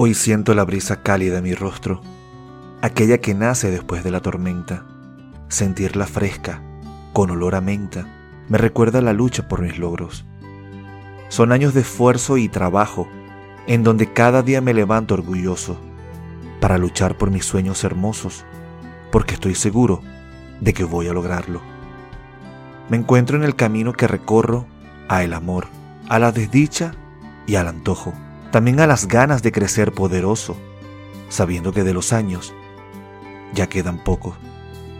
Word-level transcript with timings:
Hoy 0.00 0.14
siento 0.14 0.54
la 0.54 0.62
brisa 0.62 1.02
cálida 1.02 1.38
en 1.38 1.42
mi 1.42 1.54
rostro, 1.54 2.02
aquella 2.82 3.18
que 3.18 3.34
nace 3.34 3.68
después 3.68 4.04
de 4.04 4.12
la 4.12 4.20
tormenta. 4.20 4.86
Sentirla 5.48 6.06
fresca, 6.06 6.62
con 7.12 7.32
olor 7.32 7.56
a 7.56 7.60
menta, 7.60 8.06
me 8.48 8.58
recuerda 8.58 9.02
la 9.02 9.12
lucha 9.12 9.48
por 9.48 9.60
mis 9.60 9.76
logros. 9.76 10.24
Son 11.30 11.50
años 11.50 11.74
de 11.74 11.80
esfuerzo 11.80 12.36
y 12.36 12.48
trabajo, 12.48 13.08
en 13.66 13.82
donde 13.82 14.12
cada 14.12 14.42
día 14.42 14.60
me 14.60 14.72
levanto 14.72 15.14
orgulloso 15.14 15.80
para 16.60 16.78
luchar 16.78 17.18
por 17.18 17.32
mis 17.32 17.44
sueños 17.44 17.82
hermosos, 17.82 18.44
porque 19.10 19.34
estoy 19.34 19.56
seguro 19.56 20.00
de 20.60 20.74
que 20.74 20.84
voy 20.84 21.08
a 21.08 21.12
lograrlo. 21.12 21.60
Me 22.88 22.98
encuentro 22.98 23.36
en 23.36 23.42
el 23.42 23.56
camino 23.56 23.94
que 23.94 24.06
recorro 24.06 24.64
a 25.08 25.24
el 25.24 25.34
amor, 25.34 25.66
a 26.08 26.20
la 26.20 26.30
desdicha 26.30 26.94
y 27.48 27.56
al 27.56 27.66
antojo 27.66 28.14
también 28.50 28.80
a 28.80 28.86
las 28.86 29.08
ganas 29.08 29.42
de 29.42 29.52
crecer 29.52 29.92
poderoso, 29.92 30.56
sabiendo 31.28 31.72
que 31.72 31.84
de 31.84 31.92
los 31.92 32.12
años 32.12 32.54
ya 33.54 33.68
quedan 33.68 33.98
pocos. 33.98 34.36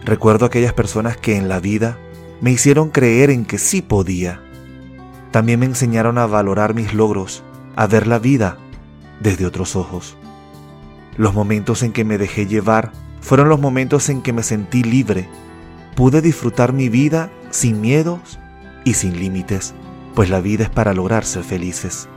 Recuerdo 0.04 0.46
aquellas 0.46 0.72
personas 0.72 1.16
que 1.16 1.36
en 1.36 1.48
la 1.48 1.60
vida 1.60 1.98
me 2.40 2.50
hicieron 2.50 2.90
creer 2.90 3.30
en 3.30 3.44
que 3.44 3.58
sí 3.58 3.82
podía. 3.82 4.40
También 5.30 5.60
me 5.60 5.66
enseñaron 5.66 6.18
a 6.18 6.26
valorar 6.26 6.74
mis 6.74 6.94
logros, 6.94 7.42
a 7.76 7.86
ver 7.86 8.06
la 8.06 8.18
vida 8.18 8.58
desde 9.20 9.46
otros 9.46 9.76
ojos. 9.76 10.16
Los 11.16 11.34
momentos 11.34 11.82
en 11.82 11.92
que 11.92 12.04
me 12.04 12.18
dejé 12.18 12.46
llevar 12.46 12.92
fueron 13.20 13.48
los 13.48 13.60
momentos 13.60 14.08
en 14.08 14.22
que 14.22 14.32
me 14.32 14.42
sentí 14.42 14.82
libre. 14.82 15.28
Pude 15.96 16.22
disfrutar 16.22 16.72
mi 16.72 16.88
vida 16.88 17.30
sin 17.50 17.80
miedos 17.80 18.38
y 18.84 18.94
sin 18.94 19.18
límites, 19.18 19.74
pues 20.14 20.30
la 20.30 20.40
vida 20.40 20.64
es 20.64 20.70
para 20.70 20.94
lograr 20.94 21.24
ser 21.24 21.42
felices. 21.42 22.08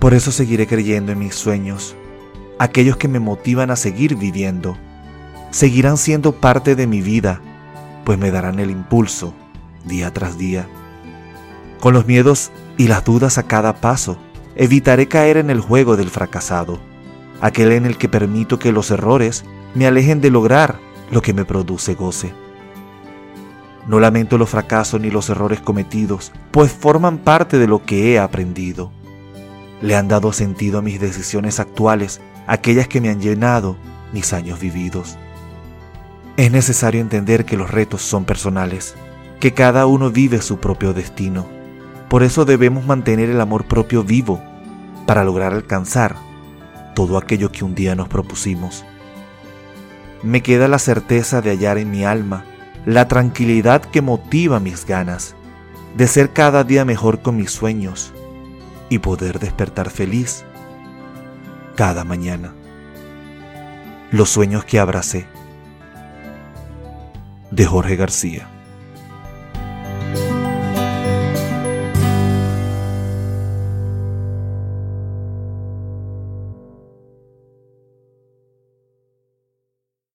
Por 0.00 0.14
eso 0.14 0.32
seguiré 0.32 0.66
creyendo 0.66 1.12
en 1.12 1.18
mis 1.18 1.34
sueños, 1.34 1.94
aquellos 2.58 2.96
que 2.96 3.06
me 3.06 3.20
motivan 3.20 3.70
a 3.70 3.76
seguir 3.76 4.16
viviendo. 4.16 4.78
Seguirán 5.50 5.98
siendo 5.98 6.32
parte 6.32 6.74
de 6.74 6.86
mi 6.86 7.02
vida, 7.02 7.42
pues 8.04 8.18
me 8.18 8.30
darán 8.30 8.60
el 8.60 8.70
impulso 8.70 9.34
día 9.84 10.10
tras 10.10 10.38
día. 10.38 10.66
Con 11.80 11.92
los 11.92 12.06
miedos 12.06 12.50
y 12.78 12.88
las 12.88 13.04
dudas 13.04 13.36
a 13.36 13.42
cada 13.42 13.82
paso, 13.82 14.16
evitaré 14.56 15.06
caer 15.06 15.36
en 15.36 15.50
el 15.50 15.60
juego 15.60 15.98
del 15.98 16.08
fracasado, 16.08 16.80
aquel 17.42 17.72
en 17.72 17.84
el 17.84 17.98
que 17.98 18.08
permito 18.08 18.58
que 18.58 18.72
los 18.72 18.90
errores 18.90 19.44
me 19.74 19.86
alejen 19.86 20.22
de 20.22 20.30
lograr 20.30 20.78
lo 21.10 21.20
que 21.20 21.34
me 21.34 21.44
produce 21.44 21.94
goce. 21.94 22.32
No 23.86 24.00
lamento 24.00 24.38
los 24.38 24.48
fracasos 24.48 24.98
ni 24.98 25.10
los 25.10 25.28
errores 25.28 25.60
cometidos, 25.60 26.32
pues 26.52 26.72
forman 26.72 27.18
parte 27.18 27.58
de 27.58 27.66
lo 27.66 27.84
que 27.84 28.14
he 28.14 28.18
aprendido 28.18 28.92
le 29.80 29.96
han 29.96 30.08
dado 30.08 30.32
sentido 30.32 30.78
a 30.78 30.82
mis 30.82 31.00
decisiones 31.00 31.60
actuales, 31.60 32.20
aquellas 32.46 32.88
que 32.88 33.00
me 33.00 33.08
han 33.08 33.20
llenado 33.20 33.76
mis 34.12 34.32
años 34.32 34.60
vividos. 34.60 35.16
Es 36.36 36.50
necesario 36.50 37.00
entender 37.00 37.44
que 37.44 37.56
los 37.56 37.70
retos 37.70 38.02
son 38.02 38.24
personales, 38.24 38.94
que 39.40 39.54
cada 39.54 39.86
uno 39.86 40.10
vive 40.10 40.40
su 40.42 40.58
propio 40.58 40.92
destino. 40.92 41.46
Por 42.08 42.22
eso 42.22 42.44
debemos 42.44 42.84
mantener 42.84 43.30
el 43.30 43.40
amor 43.40 43.64
propio 43.64 44.02
vivo 44.04 44.40
para 45.06 45.24
lograr 45.24 45.52
alcanzar 45.52 46.16
todo 46.94 47.18
aquello 47.18 47.52
que 47.52 47.64
un 47.64 47.74
día 47.74 47.94
nos 47.94 48.08
propusimos. 48.08 48.84
Me 50.22 50.42
queda 50.42 50.68
la 50.68 50.78
certeza 50.78 51.40
de 51.40 51.50
hallar 51.50 51.78
en 51.78 51.90
mi 51.90 52.04
alma 52.04 52.44
la 52.86 53.08
tranquilidad 53.08 53.82
que 53.82 54.00
motiva 54.00 54.60
mis 54.60 54.86
ganas, 54.86 55.34
de 55.96 56.06
ser 56.06 56.32
cada 56.32 56.64
día 56.64 56.84
mejor 56.84 57.20
con 57.20 57.36
mis 57.36 57.50
sueños, 57.50 58.12
y 58.90 58.98
poder 58.98 59.38
despertar 59.38 59.88
feliz 59.88 60.44
cada 61.76 62.04
mañana. 62.04 62.52
Los 64.10 64.28
sueños 64.28 64.66
que 64.66 64.78
abracé 64.78 65.26
de 67.50 67.64
Jorge 67.64 67.96
García. 67.96 68.59